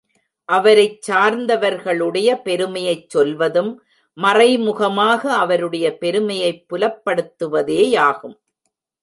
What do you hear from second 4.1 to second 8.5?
மறைமுகமாக அவருடைய பெருமையைப் புலப்படுத்துவதேயாகும்.